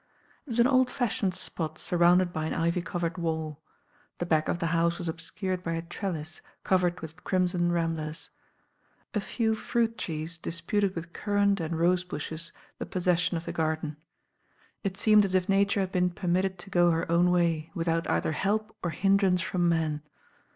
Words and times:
It 0.47 0.49
was 0.49 0.59
an 0.59 0.65
old 0.65 0.89
fashioned 0.89 1.35
spot 1.35 1.77
surrounded 1.77 2.33
by 2.33 2.47
an 2.47 2.55
ivy 2.55 2.81
covered 2.81 3.19
wall. 3.19 3.61
The 4.17 4.25
back 4.25 4.47
of 4.49 4.57
the 4.57 4.65
house 4.73 4.97
was 4.97 5.07
obscured 5.07 5.61
by 5.63 5.73
a 5.73 5.83
trellis 5.83 6.41
covered 6.63 7.01
with 7.01 7.23
crimson 7.23 7.71
ramblers. 7.71 8.31
A 9.13 9.21
few 9.21 9.53
fruit 9.53 9.99
trees 9.99 10.39
disputed 10.39 10.95
with 10.95 11.13
currant 11.13 11.59
and 11.59 11.77
rose 11.77 12.03
«95 12.03 12.07
106 12.07 12.07
THE 12.09 12.09
RAIN 12.09 12.09
GIRL 12.09 12.35
bushes 12.35 12.51
the 12.79 12.85
possession 12.91 13.37
of 13.37 13.45
the 13.45 13.51
garden. 13.51 13.97
It 14.83 14.97
seemed 14.97 15.23
at 15.25 15.35
if 15.35 15.47
Nature 15.47 15.81
had 15.81 15.91
been 15.91 16.09
permitted 16.09 16.57
to 16.57 16.71
go 16.71 16.89
her 16.89 17.05
own 17.11 17.29
way, 17.29 17.69
without 17.75 18.09
either 18.09 18.31
help 18.31 18.75
or 18.81 18.89
hindrance 18.89 19.41
from 19.41 19.69
man. 19.69 20.01